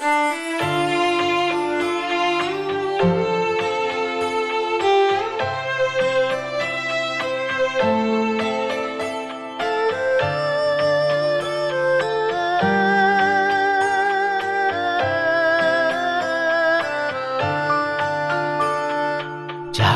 [0.00, 0.08] 家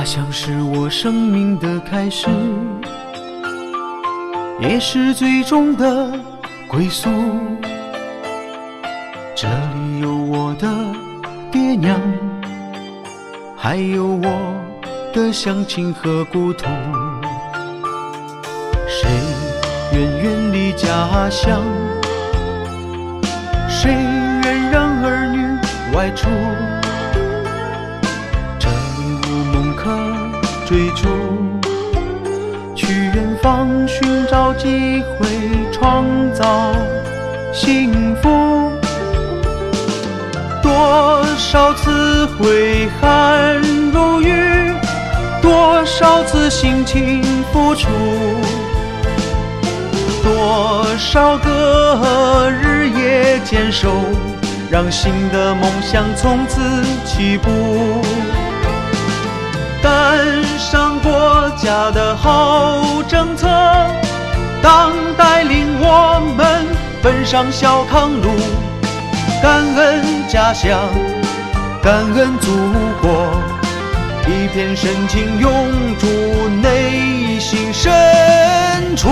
[0.05, 2.29] 乡是我生命的开始，
[4.61, 6.13] 也是最终的
[6.69, 7.09] 归宿。
[9.45, 10.67] 这里有我的
[11.53, 12.01] 爹娘，
[13.55, 14.55] 还有我
[15.13, 16.65] 的乡亲和故土。
[18.89, 19.07] 谁
[19.93, 21.61] 愿远离家乡？
[23.69, 26.31] 谁愿让儿女外出？
[28.59, 29.95] 这里无梦可
[30.65, 31.07] 追逐，
[32.75, 35.29] 去远方寻找机会，
[35.71, 36.73] 创造
[37.53, 38.73] 幸福。
[40.75, 43.61] 多少次挥汗
[43.93, 44.75] 如雨，
[45.41, 47.23] 多少次辛勤
[47.53, 47.87] 付出，
[50.25, 53.89] 多少个日夜坚守，
[54.69, 56.61] 让新的梦想从此
[57.05, 58.03] 起步。
[59.81, 60.19] 赶
[60.59, 63.47] 上国家的好政策，
[64.61, 66.67] 党带领我们
[67.01, 68.64] 奔上小康路。
[69.45, 70.89] 感恩家乡，
[71.83, 72.51] 感恩祖
[73.03, 73.31] 国，
[74.27, 75.51] 一片深情永
[75.99, 76.07] 驻
[76.63, 79.11] 内心深处。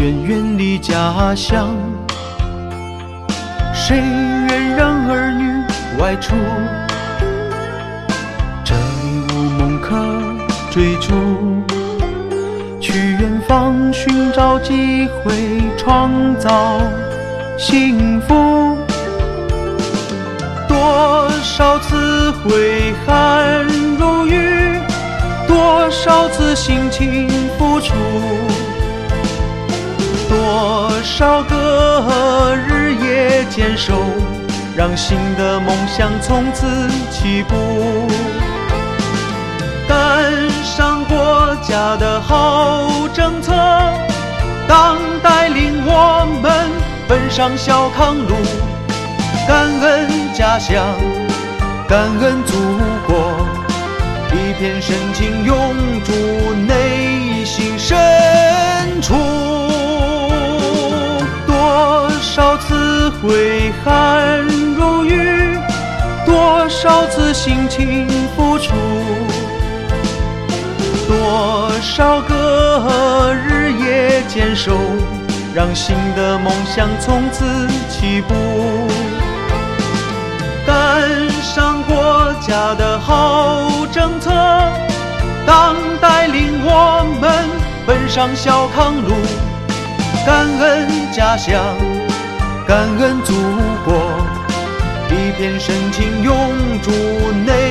[0.00, 1.76] 愿远离家乡？
[3.74, 5.62] 谁愿让儿女
[6.00, 6.34] 外出？
[8.64, 8.80] 这里
[9.28, 9.94] 无梦可
[10.70, 11.12] 追逐，
[12.80, 15.34] 去远方寻找机会，
[15.76, 16.80] 创造
[17.58, 18.78] 幸福。
[20.66, 23.66] 多少次挥汗
[23.98, 24.80] 如雨，
[25.46, 27.28] 多少次辛勤
[27.58, 27.92] 付出。
[30.50, 33.94] 多少个日夜坚守，
[34.76, 36.66] 让新的梦想从此
[37.08, 37.54] 起步。
[39.86, 43.52] 赶上国家的好政策，
[44.66, 46.68] 党带领我们
[47.06, 48.34] 奔上小康路。
[49.46, 50.84] 感恩家乡，
[51.86, 52.56] 感恩祖
[53.06, 53.46] 国，
[54.32, 55.56] 一片深情永
[56.02, 56.12] 驻
[56.66, 57.96] 内心深
[59.00, 59.14] 处。
[63.22, 64.40] 挥汗
[64.76, 65.58] 如雨，
[66.24, 68.06] 多少次辛勤
[68.36, 68.72] 付出，
[71.08, 74.76] 多少个日夜坚守，
[75.54, 77.44] 让新的梦想从此
[77.88, 78.34] 起步。
[80.66, 84.30] 赶上国家的好政策，
[85.44, 87.48] 党带领我们
[87.86, 89.14] 奔上小康路。
[90.24, 91.58] 感恩家乡，
[92.70, 93.34] 感恩祖
[93.84, 93.92] 国，
[95.08, 96.32] 一片深情永
[96.80, 96.92] 驻
[97.44, 97.69] 内